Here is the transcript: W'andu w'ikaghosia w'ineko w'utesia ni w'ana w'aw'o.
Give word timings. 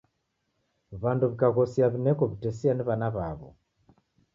W'andu 1.01 1.25
w'ikaghosia 1.29 1.85
w'ineko 1.91 2.23
w'utesia 2.29 2.71
ni 2.75 2.83
w'ana 2.87 3.07
w'aw'o. 3.15 3.49